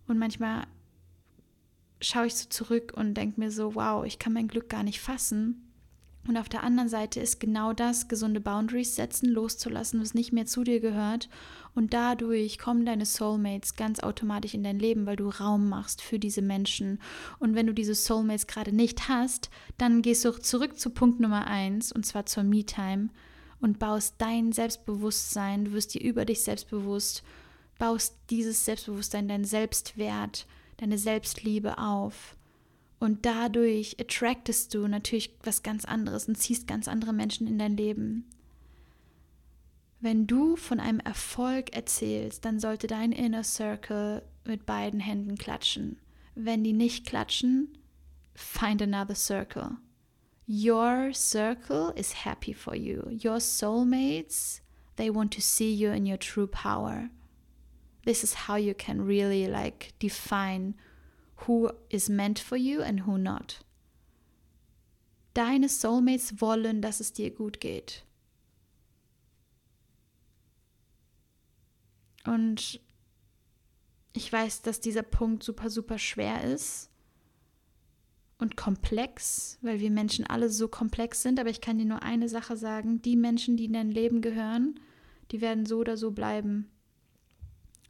[0.06, 0.68] Und manchmal
[2.02, 5.00] schaue ich so zurück und denke mir so, wow, ich kann mein Glück gar nicht
[5.00, 5.65] fassen.
[6.28, 10.48] Und auf der anderen Seite ist genau das, gesunde Boundaries setzen, loszulassen, was nicht mehr
[10.48, 11.30] zu dir gehört.
[11.76, 16.18] Und dadurch kommen deine Soulmates ganz automatisch in dein Leben, weil du Raum machst für
[16.18, 17.00] diese Menschen.
[17.38, 21.46] Und wenn du diese Soulmates gerade nicht hast, dann gehst du zurück zu Punkt Nummer
[21.46, 23.10] eins, und zwar zur Me-Time,
[23.62, 27.24] und baust dein Selbstbewusstsein, du wirst dir über dich selbstbewusst,
[27.78, 32.36] baust dieses Selbstbewusstsein, dein Selbstwert, deine Selbstliebe auf
[33.06, 37.78] und dadurch attractest du natürlich was ganz anderes und ziehst ganz andere Menschen in dein
[37.78, 38.26] Leben.
[40.02, 46.00] Wenn du von einem Erfolg erzählst, dann sollte dein Inner Circle mit beiden Händen klatschen.
[46.34, 47.78] Wenn die nicht klatschen,
[48.34, 49.78] find another circle.
[50.48, 53.04] Your circle is happy for you.
[53.24, 54.62] Your soulmates,
[54.96, 57.10] they want to see you in your true power.
[58.04, 60.74] This is how you can really like define
[61.36, 63.66] who is meant for you and who not.
[65.34, 68.06] Deine Soulmates wollen, dass es dir gut geht.
[72.26, 72.80] Und
[74.14, 76.90] ich weiß, dass dieser Punkt super, super schwer ist
[78.38, 81.40] und komplex, weil wir Menschen alle so komplex sind.
[81.40, 84.80] Aber ich kann dir nur eine Sache sagen: Die Menschen, die in dein Leben gehören,
[85.32, 86.72] die werden so oder so bleiben.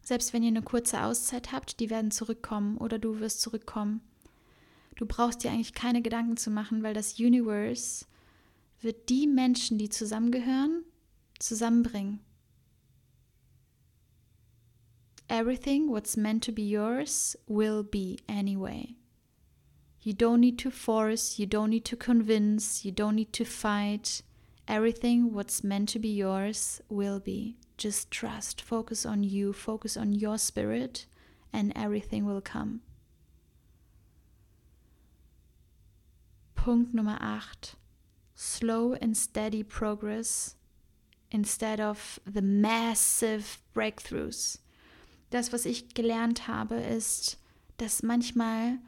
[0.05, 4.01] Selbst wenn ihr eine kurze Auszeit habt, die werden zurückkommen oder du wirst zurückkommen.
[4.97, 8.05] Du brauchst dir eigentlich keine Gedanken zu machen, weil das Universe
[8.81, 10.83] wird die Menschen, die zusammengehören,
[11.39, 12.19] zusammenbringen.
[15.27, 18.93] Everything what's meant to be yours will be anyway.
[20.01, 24.23] You don't need to force, you don't need to convince, you don't need to fight.
[24.67, 27.55] Everything what's meant to be yours will be.
[27.77, 31.05] Just trust, focus on you, focus on your spirit,
[31.51, 32.81] and everything will come.
[36.55, 37.75] Punkt Nummer 8.
[38.33, 40.55] Slow and steady progress
[41.31, 44.59] instead of the massive breakthroughs.
[45.29, 47.37] Das, was ich gelernt habe, ist,
[47.77, 48.79] dass manchmal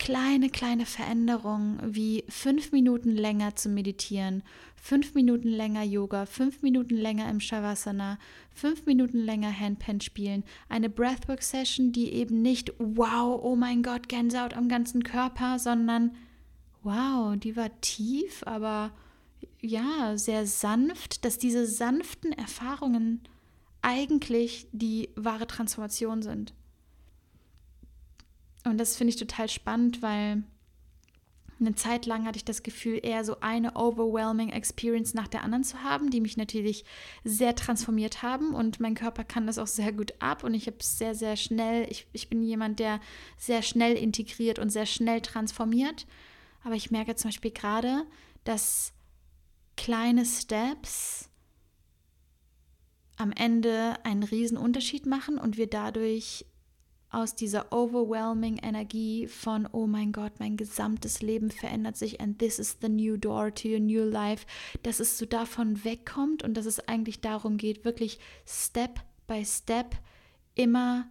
[0.00, 4.42] kleine, kleine Veränderungen wie fünf Minuten länger zu meditieren,
[4.74, 8.18] fünf Minuten länger Yoga, fünf Minuten länger im Shavasana,
[8.50, 14.54] fünf Minuten länger Handpan spielen, eine Breathwork-Session, die eben nicht wow, oh mein Gott, Gänsehaut
[14.56, 16.16] am ganzen Körper, sondern
[16.82, 18.92] wow, die war tief, aber
[19.60, 23.20] ja, sehr sanft, dass diese sanften Erfahrungen
[23.82, 26.54] eigentlich die wahre Transformation sind.
[28.64, 30.42] Und das finde ich total spannend, weil
[31.60, 35.62] eine Zeit lang hatte ich das Gefühl, eher so eine overwhelming Experience nach der anderen
[35.62, 36.84] zu haben, die mich natürlich
[37.22, 40.78] sehr transformiert haben und mein Körper kann das auch sehr gut ab und ich habe
[40.80, 43.00] es sehr, sehr schnell, ich, ich bin jemand, der
[43.36, 46.06] sehr schnell integriert und sehr schnell transformiert.
[46.64, 48.06] Aber ich merke zum Beispiel gerade,
[48.44, 48.92] dass
[49.76, 51.28] kleine Steps
[53.16, 56.46] am Ende einen riesen Unterschied machen und wir dadurch
[57.10, 62.58] aus dieser overwhelming Energie von, oh mein Gott, mein gesamtes Leben verändert sich and this
[62.58, 64.46] is the new door to your new life,
[64.84, 69.96] dass es so davon wegkommt und dass es eigentlich darum geht, wirklich Step by Step
[70.54, 71.08] immer,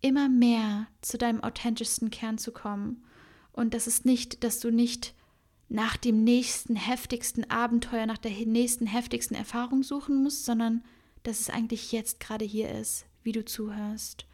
[0.00, 3.04] immer mehr zu deinem authentischsten Kern zu kommen.
[3.52, 5.14] Und das ist nicht, dass du nicht
[5.68, 10.82] nach dem nächsten heftigsten Abenteuer, nach der nächsten heftigsten Erfahrung suchen musst, sondern
[11.22, 14.26] dass es eigentlich jetzt gerade hier ist, wie du zuhörst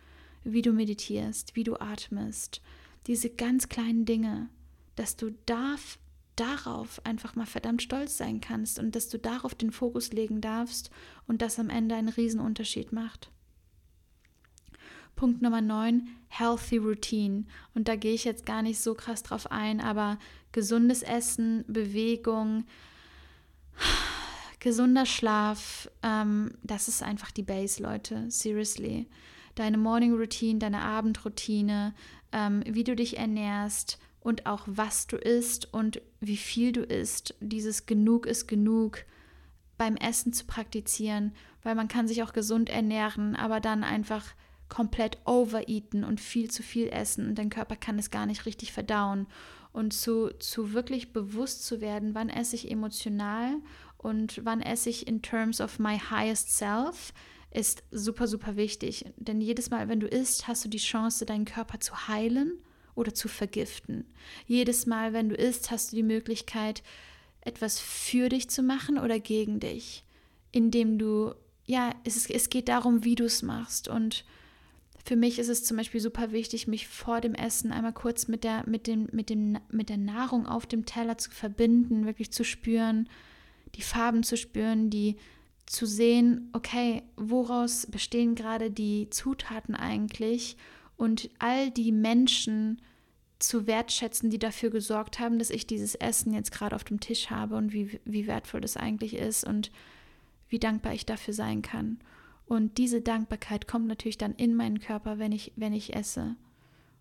[0.47, 2.63] wie du meditierst, wie du atmest,
[3.07, 4.49] diese ganz kleinen Dinge,
[4.95, 5.99] dass du darf,
[6.37, 10.91] darauf einfach mal verdammt stolz sein kannst und dass du darauf den Fokus legen darfst
[11.27, 13.31] und das am Ende einen Riesenunterschied macht.
[15.17, 17.45] Punkt Nummer 9, Healthy Routine.
[17.75, 20.19] Und da gehe ich jetzt gar nicht so krass drauf ein, aber
[20.53, 22.67] gesundes Essen, Bewegung,
[24.61, 28.31] gesunder Schlaf, ähm, das ist einfach die Base, Leute.
[28.31, 29.09] Seriously
[29.57, 31.95] deine Morning Routine, deine Abendroutine,
[32.33, 37.35] ähm, wie du dich ernährst und auch was du isst und wie viel du isst.
[37.41, 39.05] Dieses genug ist genug
[39.79, 44.25] beim Essen zu praktizieren, weil man kann sich auch gesund ernähren, aber dann einfach
[44.69, 48.73] komplett overeaten und viel zu viel essen und dein Körper kann es gar nicht richtig
[48.73, 49.27] verdauen.
[49.73, 53.57] Und zu, zu wirklich bewusst zu werden, wann esse ich emotional
[53.99, 57.13] und wann esse ich in terms of my highest self,
[57.51, 59.07] ist super, super wichtig.
[59.17, 62.53] Denn jedes Mal, wenn du isst, hast du die Chance, deinen Körper zu heilen
[62.95, 64.05] oder zu vergiften.
[64.47, 66.83] Jedes Mal, wenn du isst, hast du die Möglichkeit,
[67.41, 70.05] etwas für dich zu machen oder gegen dich.
[70.53, 73.89] Indem du, ja, es, es geht darum, wie du es machst.
[73.89, 74.25] Und
[75.05, 78.43] für mich ist es zum Beispiel super wichtig, mich vor dem Essen einmal kurz mit
[78.43, 82.43] der, mit dem, mit dem, mit der Nahrung auf dem Teller zu verbinden, wirklich zu
[82.43, 83.09] spüren,
[83.77, 85.17] die Farben zu spüren, die
[85.67, 90.57] zu sehen, okay, woraus bestehen gerade die Zutaten eigentlich
[90.97, 92.81] und all die Menschen
[93.39, 97.31] zu wertschätzen, die dafür gesorgt haben, dass ich dieses Essen jetzt gerade auf dem Tisch
[97.31, 99.71] habe und wie, wie wertvoll das eigentlich ist und
[100.49, 101.99] wie dankbar ich dafür sein kann.
[102.47, 106.37] Und diese Dankbarkeit kommt natürlich dann in meinen Körper, wenn ich, wenn ich esse.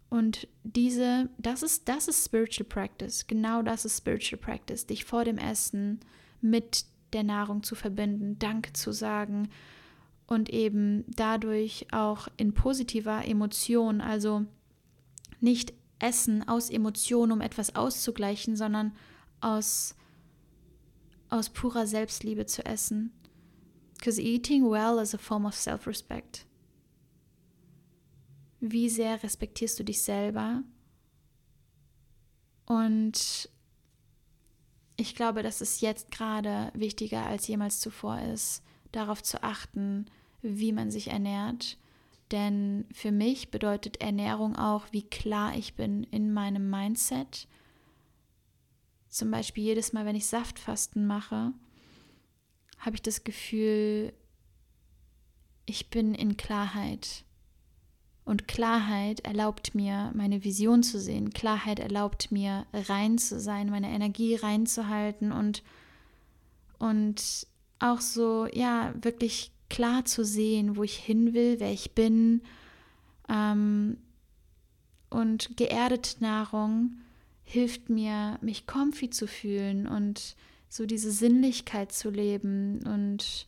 [0.09, 3.27] Und diese, das ist, das ist Spiritual Practice.
[3.27, 4.87] Genau das ist Spiritual Practice.
[4.87, 5.99] Dich vor dem Essen
[6.41, 9.49] mit der Nahrung zu verbinden, Dank zu sagen
[10.27, 14.45] und eben dadurch auch in positiver Emotion, also
[15.39, 18.93] nicht Essen aus Emotion, um etwas auszugleichen, sondern
[19.39, 19.95] aus,
[21.29, 23.11] aus purer Selbstliebe zu essen.
[23.97, 26.45] Because eating well is a form of self-respect.
[28.59, 30.63] Wie sehr respektierst du dich selber?
[32.65, 33.49] Und
[34.97, 40.05] ich glaube, dass es jetzt gerade wichtiger als jemals zuvor ist, darauf zu achten,
[40.41, 41.77] wie man sich ernährt.
[42.31, 47.47] Denn für mich bedeutet Ernährung auch, wie klar ich bin in meinem Mindset.
[49.09, 51.53] Zum Beispiel jedes Mal, wenn ich Saftfasten mache,
[52.79, 54.13] habe ich das Gefühl,
[55.65, 57.23] ich bin in Klarheit.
[58.25, 61.29] Und Klarheit erlaubt mir, meine Vision zu sehen.
[61.29, 65.61] Klarheit erlaubt mir, rein zu sein, meine Energie reinzuhalten und,
[66.79, 67.47] und
[67.77, 72.41] auch so, ja, wirklich klar zu sehen, wo ich hin will, wer ich bin.
[73.29, 73.97] Ähm,
[75.09, 76.97] und geerdete Nahrung
[77.43, 80.35] hilft mir, mich comfy zu fühlen und
[80.67, 83.47] so diese Sinnlichkeit zu leben und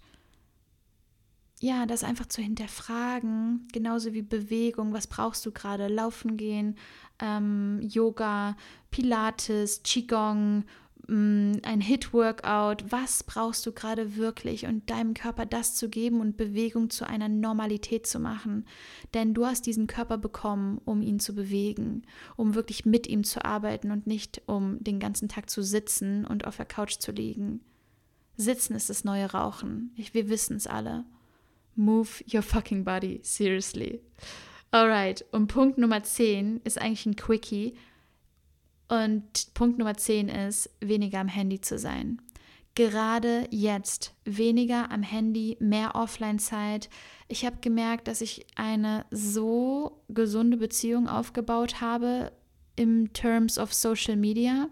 [1.59, 5.87] ja, das einfach zu hinterfragen, genauso wie Bewegung, was brauchst du gerade?
[5.87, 6.75] Laufen gehen,
[7.19, 8.55] ähm, Yoga,
[8.91, 10.65] Pilates, Qigong,
[11.07, 16.37] mm, ein Hit-Workout, was brauchst du gerade wirklich und deinem Körper das zu geben und
[16.37, 18.65] Bewegung zu einer Normalität zu machen.
[19.15, 22.03] Denn du hast diesen Körper bekommen, um ihn zu bewegen,
[22.35, 26.45] um wirklich mit ihm zu arbeiten und nicht um den ganzen Tag zu sitzen und
[26.45, 27.61] auf der Couch zu liegen.
[28.35, 29.91] Sitzen ist das neue Rauchen.
[29.95, 31.03] Ich, wir wissen es alle.
[31.77, 34.01] Move your fucking body, seriously.
[34.71, 37.75] Alright, und Punkt Nummer 10 ist eigentlich ein Quickie.
[38.89, 42.21] Und Punkt Nummer 10 ist, weniger am Handy zu sein.
[42.75, 46.89] Gerade jetzt weniger am Handy, mehr Offline-Zeit.
[47.27, 52.31] Ich habe gemerkt, dass ich eine so gesunde Beziehung aufgebaut habe
[52.77, 54.69] im Terms of Social Media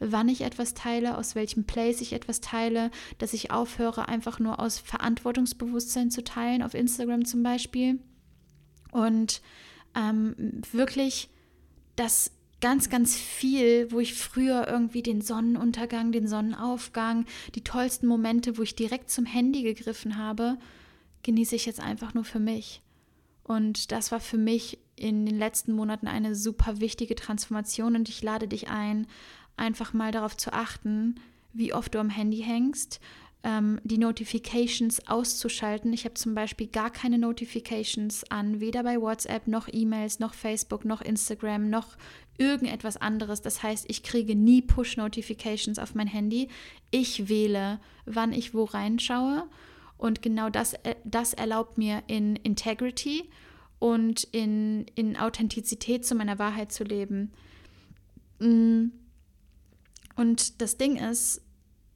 [0.00, 4.58] wann ich etwas teile, aus welchem Place ich etwas teile, dass ich aufhöre, einfach nur
[4.58, 8.00] aus Verantwortungsbewusstsein zu teilen, auf Instagram zum Beispiel.
[8.90, 9.42] Und
[9.94, 11.28] ähm, wirklich
[11.96, 18.58] das ganz, ganz viel, wo ich früher irgendwie den Sonnenuntergang, den Sonnenaufgang, die tollsten Momente,
[18.58, 20.58] wo ich direkt zum Handy gegriffen habe,
[21.22, 22.82] genieße ich jetzt einfach nur für mich.
[23.50, 28.22] Und das war für mich in den letzten Monaten eine super wichtige Transformation und ich
[28.22, 29.08] lade dich ein,
[29.56, 31.16] einfach mal darauf zu achten,
[31.52, 33.00] wie oft du am Handy hängst,
[33.42, 35.92] ähm, die Notifications auszuschalten.
[35.92, 40.84] Ich habe zum Beispiel gar keine Notifications an, weder bei WhatsApp noch E-Mails noch Facebook
[40.84, 41.96] noch Instagram noch
[42.38, 43.42] irgendetwas anderes.
[43.42, 46.46] Das heißt, ich kriege nie Push-Notifications auf mein Handy.
[46.92, 49.48] Ich wähle, wann ich wo reinschaue.
[50.00, 53.28] Und genau das, äh, das erlaubt mir in Integrity
[53.78, 57.32] und in, in Authentizität zu meiner Wahrheit zu leben.
[58.38, 58.86] Mm.
[60.16, 61.42] Und das Ding ist,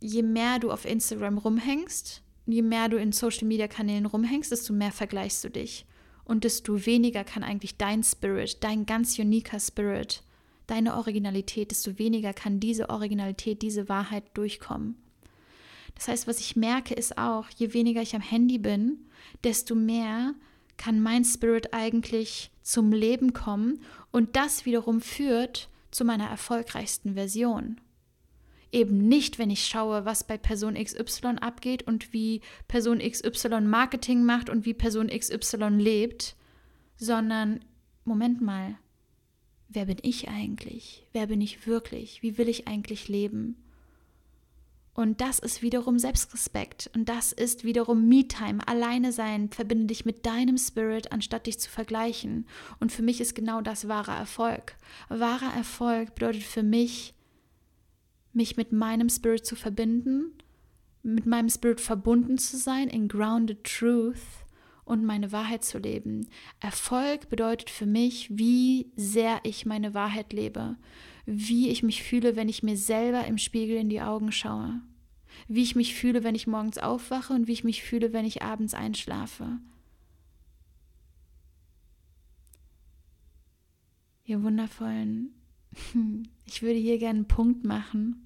[0.01, 4.75] je mehr du auf Instagram rumhängst, je mehr du in Social Media Kanälen rumhängst, desto
[4.75, 5.87] mehr vergleichst du dich.
[6.27, 10.23] Und desto weniger kann eigentlich dein Spirit, dein ganz uniker Spirit,
[10.67, 14.97] deine Originalität, desto weniger kann diese Originalität, diese Wahrheit durchkommen.
[15.95, 18.99] Das heißt, was ich merke, ist auch, je weniger ich am Handy bin,
[19.45, 20.35] desto mehr
[20.77, 23.81] kann mein Spirit eigentlich zum Leben kommen
[24.11, 27.81] und das wiederum führt zu meiner erfolgreichsten Version
[28.75, 34.25] eben nicht, wenn ich schaue, was bei Person XY abgeht und wie Person XY Marketing
[34.25, 36.37] macht und wie Person XY lebt,
[36.97, 37.61] sondern
[38.05, 38.77] Moment mal,
[39.69, 41.07] wer bin ich eigentlich?
[41.13, 42.23] Wer bin ich wirklich?
[42.23, 43.57] Wie will ich eigentlich leben?
[44.95, 48.67] Und das ist wiederum Selbstrespekt und das ist wiederum Me-Time.
[48.67, 52.47] Alleine sein, verbinde dich mit deinem Spirit, anstatt dich zu vergleichen.
[52.79, 54.77] Und für mich ist genau das wahrer Erfolg.
[55.09, 57.13] Wahrer Erfolg bedeutet für mich,
[58.33, 60.33] mich mit meinem Spirit zu verbinden,
[61.03, 64.23] mit meinem Spirit verbunden zu sein, in grounded truth
[64.85, 66.29] und meine Wahrheit zu leben.
[66.61, 70.77] Erfolg bedeutet für mich, wie sehr ich meine Wahrheit lebe,
[71.27, 74.81] wie ich mich fühle, wenn ich mir selber im Spiegel in die Augen schaue,
[75.49, 78.43] wie ich mich fühle, wenn ich morgens aufwache und wie ich mich fühle, wenn ich
[78.43, 79.59] abends einschlafe.
[84.27, 85.35] Ihr wundervollen,
[86.47, 88.24] ich würde hier gerne einen Punkt machen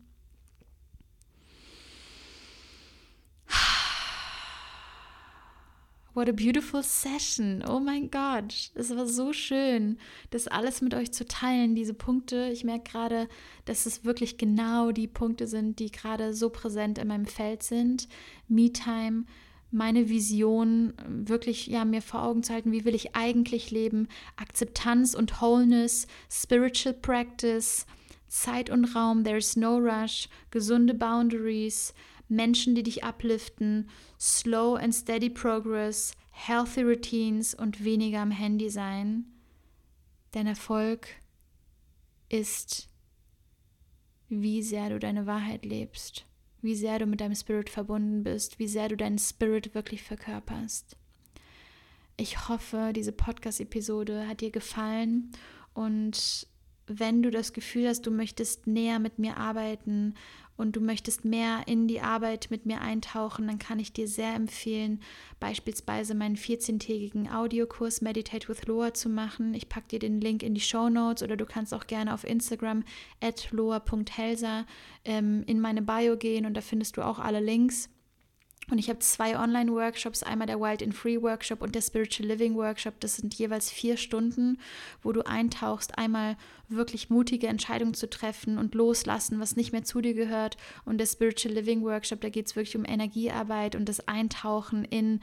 [6.19, 7.63] What a beautiful session.
[7.69, 9.99] Oh mein Gott, es war so schön,
[10.31, 12.51] das alles mit euch zu teilen, diese Punkte.
[12.53, 13.29] Ich merke gerade,
[13.67, 18.09] dass es wirklich genau die Punkte sind, die gerade so präsent in meinem Feld sind.
[18.49, 19.27] Me-Time,
[19.71, 25.15] meine Vision wirklich ja mir vor Augen zu halten, wie will ich eigentlich leben, Akzeptanz
[25.15, 27.87] und Wholeness, Spiritual Practice,
[28.27, 31.95] Zeit und Raum, there is no rush, gesunde Boundaries,
[32.29, 39.25] Menschen, die dich upliften, slow and steady progress, healthy routines und weniger am Handy sein.
[40.33, 41.09] Dein Erfolg
[42.29, 42.89] ist,
[44.29, 46.27] wie sehr du deine Wahrheit lebst,
[46.61, 50.97] wie sehr du mit deinem Spirit verbunden bist, wie sehr du deinen Spirit wirklich verkörperst.
[52.17, 55.31] Ich hoffe, diese Podcast-Episode hat dir gefallen
[55.73, 56.47] und
[56.87, 60.15] wenn du das Gefühl hast, du möchtest näher mit mir arbeiten
[60.59, 64.35] und du möchtest mehr in die Arbeit mit mir eintauchen, dann kann ich dir sehr
[64.35, 65.01] empfehlen,
[65.41, 69.55] beispielsweise meinen 14-tägigen Audiokurs Meditate with Loa zu machen.
[69.55, 72.25] Ich packe dir den Link in die Show Notes oder du kannst auch gerne auf
[72.25, 72.85] Instagram
[73.23, 74.67] at loa.helsa
[75.05, 77.89] ähm, in meine Bio gehen und da findest du auch alle Links.
[78.71, 82.55] Und ich habe zwei Online-Workshops, einmal der Wild and Free Workshop und der Spiritual Living
[82.55, 83.01] Workshop.
[83.01, 84.59] Das sind jeweils vier Stunden,
[85.03, 86.37] wo du eintauchst, einmal
[86.69, 90.59] wirklich mutige Entscheidungen zu treffen und loslassen, was nicht mehr zu dir gehört.
[90.85, 95.21] Und der Spiritual Living Workshop, da geht es wirklich um Energiearbeit und das Eintauchen in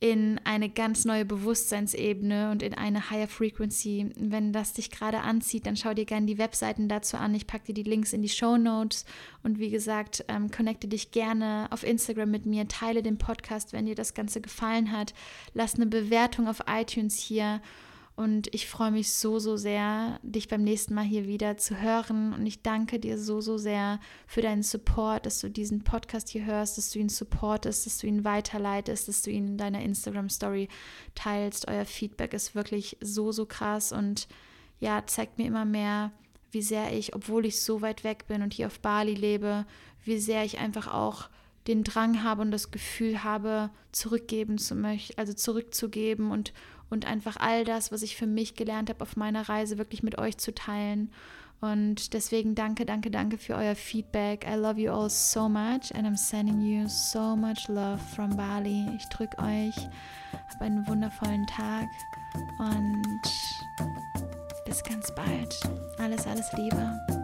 [0.00, 4.10] in eine ganz neue Bewusstseinsebene und in eine Higher Frequency.
[4.16, 7.34] Wenn das dich gerade anzieht, dann schau dir gerne die Webseiten dazu an.
[7.34, 9.04] Ich packe dir die Links in die Show Notes
[9.42, 13.86] und wie gesagt, ähm, connecte dich gerne auf Instagram mit mir, teile den Podcast, wenn
[13.86, 15.14] dir das Ganze gefallen hat.
[15.52, 17.60] Lass eine Bewertung auf iTunes hier
[18.18, 22.32] und ich freue mich so, so sehr, dich beim nächsten Mal hier wieder zu hören.
[22.32, 26.44] Und ich danke dir so, so sehr für deinen Support, dass du diesen Podcast hier
[26.44, 30.68] hörst, dass du ihn supportest, dass du ihn weiterleitest, dass du ihn in deiner Instagram-Story
[31.14, 31.68] teilst.
[31.68, 34.26] Euer Feedback ist wirklich so, so krass und
[34.80, 36.10] ja, zeigt mir immer mehr,
[36.50, 39.64] wie sehr ich, obwohl ich so weit weg bin und hier auf Bali lebe,
[40.02, 41.28] wie sehr ich einfach auch
[41.68, 46.52] den Drang habe und das Gefühl habe, zurückgeben zu möchten, also zurückzugeben und
[46.90, 50.18] und einfach all das, was ich für mich gelernt habe auf meiner Reise, wirklich mit
[50.18, 51.10] euch zu teilen.
[51.60, 54.46] Und deswegen danke, danke, danke für euer Feedback.
[54.48, 58.86] I love you all so much and I'm sending you so much love from Bali.
[58.96, 59.76] Ich drücke euch,
[60.32, 61.88] habt einen wundervollen Tag
[62.60, 63.22] und
[64.64, 65.60] bis ganz bald.
[65.98, 67.17] Alles, alles Liebe.